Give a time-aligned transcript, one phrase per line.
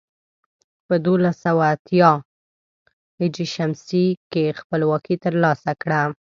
[0.87, 2.11] په دولس سوه اتيا
[3.19, 3.23] ه
[3.85, 3.89] ش
[4.31, 6.01] کې خپلواکي تر لاسه کړه.